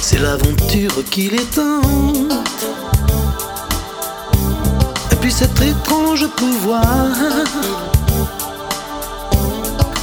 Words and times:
C'est 0.00 0.18
l'aventure 0.18 1.04
qui 1.10 1.28
les 1.28 1.44
tente. 1.44 2.32
Et 5.12 5.16
puis 5.16 5.30
cet 5.30 5.60
étrange 5.60 6.26
pouvoir 6.38 7.06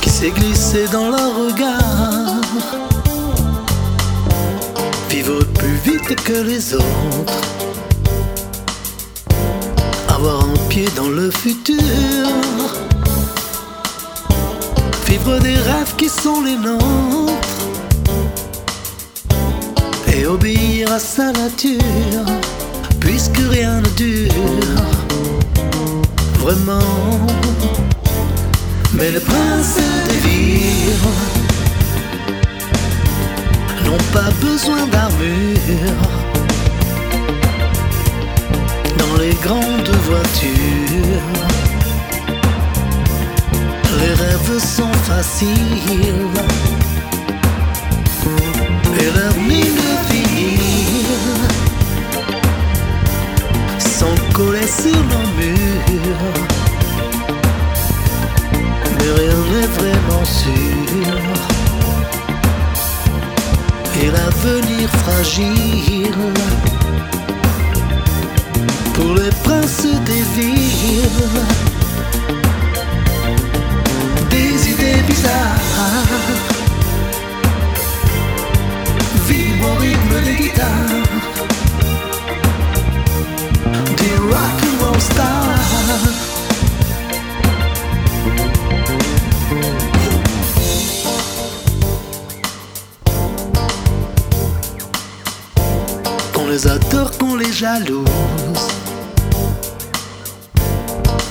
qui 0.01 0.09
s'est 0.11 0.29
glissé 0.29 0.87
dans 0.91 1.09
leur 1.09 1.35
regard. 1.35 2.41
Vivre 5.09 5.43
plus 5.45 5.77
vite 5.83 6.15
que 6.23 6.43
les 6.43 6.75
autres. 6.75 7.41
Avoir 10.09 10.43
un 10.43 10.67
pied 10.69 10.87
dans 10.95 11.09
le 11.09 11.31
futur. 11.31 11.77
Vivre 15.09 15.39
des 15.39 15.55
rêves 15.55 15.95
qui 15.97 16.09
sont 16.09 16.41
les 16.41 16.57
nôtres. 16.57 17.57
Et 20.13 20.25
obéir 20.25 20.91
à 20.91 20.99
sa 20.99 21.31
nature. 21.31 22.25
Puisque 22.99 23.37
rien 23.37 23.81
ne 23.81 23.89
dure. 23.89 24.31
Vraiment. 26.39 26.79
Mais 28.93 29.11
les 29.11 29.19
princes 29.19 29.77
des 30.09 30.19
villes 30.27 31.07
n'ont 33.85 34.05
pas 34.11 34.31
besoin 34.41 34.85
d'armure. 34.87 36.03
Dans 38.97 39.15
les 39.21 39.35
grandes 39.35 39.95
voitures, 40.09 41.21
sont 44.59 44.93
faciles. 45.03 45.49
Et 48.99 49.09
leurs 49.17 49.37
mines 49.37 49.89
vides 50.09 51.47
sont 53.79 54.17
sur 54.35 54.91
nos 55.11 55.27
murs. 55.37 56.35
Mais 58.97 59.11
rien 59.19 59.39
n'est 59.51 59.71
vraiment 59.79 60.25
sûr 60.25 60.87
et 64.01 64.11
l'avenir 64.11 64.89
fragile 65.03 66.13
pour 68.93 69.15
les 69.15 69.31
princes 69.43 69.87
des 70.05 70.23
villes. 70.35 71.76
Bizarres 75.07 75.57
vivent 79.27 79.63
au 79.63 79.75
rythme 79.79 80.23
des 80.25 80.35
guitares, 80.35 80.67
des 83.97 84.15
rock 84.29 84.99
stars. 84.99 85.47
Qu'on 96.33 96.47
les 96.47 96.67
adore, 96.67 97.11
qu'on 97.17 97.35
les 97.35 97.51
jalouse. 97.53 98.07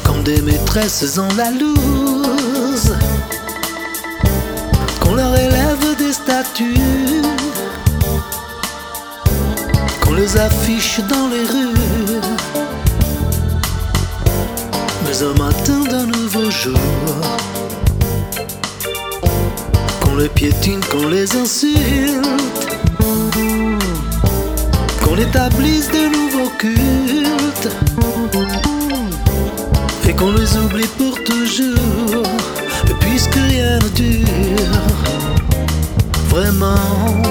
Comme 0.05 0.23
des 0.23 0.41
maîtresses 0.41 1.19
en 1.19 1.29
la 1.37 1.51
loose. 1.51 2.97
Qu'on 5.07 5.15
leur 5.15 5.35
élève 5.39 5.97
des 5.97 6.13
statues. 6.13 6.75
Qu'on 10.01 10.15
les 10.15 10.37
affiche 10.37 11.01
dans 11.09 11.29
les 11.29 11.45
rues. 11.45 12.21
Mais 15.07 15.23
au 15.23 15.35
matin 15.35 15.79
d'un 15.91 16.07
nouveau 16.07 16.51
jour. 16.51 16.79
Qu'on 20.01 20.17
les 20.17 20.29
piétine, 20.29 20.81
qu'on 20.91 21.09
les 21.09 21.37
insulte 21.37 22.27
qu'on 25.07 25.17
établisse 25.17 25.89
de 25.91 26.09
nouveaux 26.09 26.51
cultes 26.59 27.69
et 30.09 30.13
qu'on 30.13 30.33
les 30.33 30.57
oublie 30.57 30.89
pour 30.99 31.15
toujours, 31.25 32.23
puisque 33.01 33.35
rien 33.35 33.79
ne 33.79 33.89
dure 33.89 34.83
vraiment. 36.29 37.23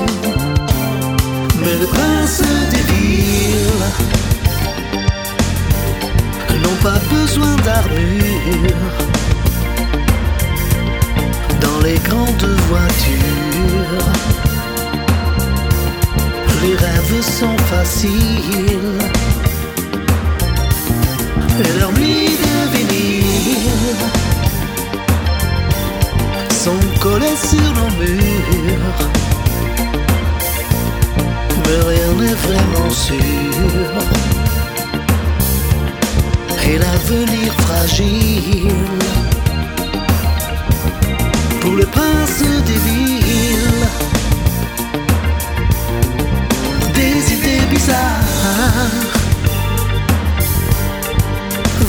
Mais 1.60 1.76
les 1.80 1.88
princes 1.88 2.42
des 2.72 2.84
villes 2.94 3.86
n'ont 6.62 6.80
pas 6.82 7.00
besoin 7.12 7.56
d'armure 7.66 8.96
dans 11.62 11.80
les 11.84 12.00
grandes 12.08 12.50
voitures 12.70 13.66
les 16.66 16.76
rêves 16.76 17.22
sont 17.22 17.58
faciles 17.70 19.00
et 21.60 21.80
leurs 21.80 21.92
mines 21.94 22.35
sont 26.66 27.00
collées 27.00 27.40
sur 27.52 27.70
nos 27.78 27.92
murs. 28.00 29.00
Mais 31.64 31.80
rien 31.92 32.12
n'est 32.20 32.40
vraiment 32.48 32.90
sûr 32.90 33.92
et 36.68 36.78
l'avenir 36.80 37.54
fragile 37.66 38.74
pour 41.62 41.76
les 41.76 41.90
princes 41.98 42.44
des 42.70 42.80
villes. 42.88 43.88
des 46.96 47.34
idées 47.36 47.66
bizarres 47.70 49.04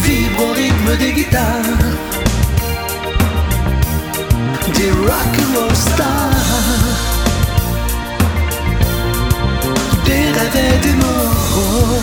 Vibre 0.03 0.43
au 0.49 0.53
rythme 0.53 0.91
des 0.99 1.13
guitares 1.13 2.16
rock 5.17 5.39
and 5.41 5.57
roll 5.57 5.75
stars 5.75 6.47
Des 10.05 10.27
rêves 10.37 10.81
des 10.83 10.93
mots 10.93 12.03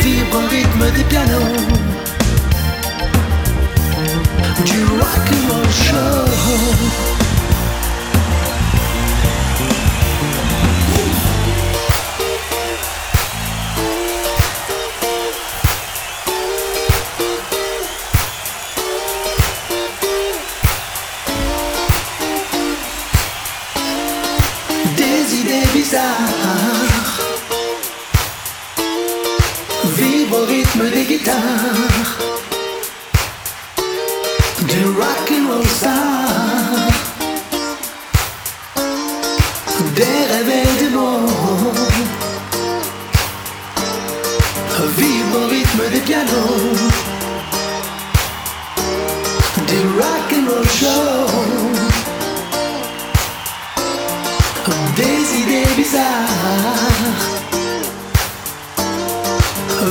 Vibre 0.00 0.36
au 0.36 0.48
rythme 0.48 0.84
des 0.96 1.04
pianos. 1.04 1.56
Du 4.64 4.84
rock 5.00 5.26
and 5.34 5.44
roll 5.50 5.68
show 5.84 7.19
des 25.50 25.56
idées 25.56 25.72
bizarres. 25.72 27.20
Vibre 29.96 30.38
au 30.38 30.44
rythme 30.46 30.90
des 30.90 31.04
guitares. 31.04 32.18
Du 34.62 34.84
rock 35.00 35.30
and 35.30 35.52
roll 35.52 35.66
star. 35.66 35.92
Des 39.94 40.20
rêves 40.30 40.54
et 40.62 40.84
des 40.84 40.90
mots. 40.90 41.26
Vibre 44.96 45.36
au 45.44 45.48
rythme 45.48 45.82
des 45.92 46.00
pianos. 46.00 46.78
Du 49.68 49.80
rock 49.98 50.32
and 50.32 50.46
roll 50.50 50.68
show 50.68 51.29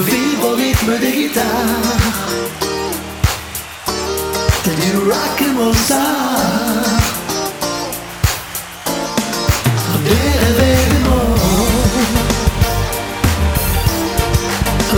Vivre 0.10 0.50
au 0.50 0.56
rythme 0.56 0.98
des 1.00 1.12
guitares. 1.12 1.46
Du 4.66 4.98
rock 4.98 5.42
and 5.42 5.56
roll 5.60 5.76
star. 5.76 6.00
Des 10.06 10.32
rêves 10.40 10.90
des 10.92 11.00
mots 11.04 11.36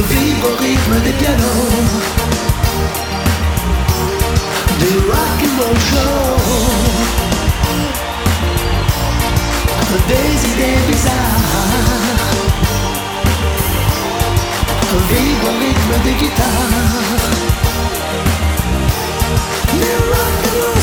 Vivre 0.10 0.48
au 0.48 0.56
rythme 0.62 0.96
des 1.04 1.14
pianos. 1.14 2.12
Du 4.80 4.92
rock 5.10 5.42
and 5.44 5.80
jour 5.90 6.38
Des 10.08 10.32
idées 10.52 10.82
bizarres 10.88 11.31
Arriva 14.94 15.52
il 15.52 15.58
ritmo 15.58 15.98
rock 20.10 20.46
and 20.46 20.62
roll 20.62 20.81